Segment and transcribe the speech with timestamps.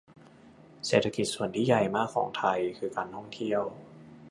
[0.85, 3.61] เศรษฐกิจส่วนที่ใหญ่มากของไทย คือการท่องเที่ยว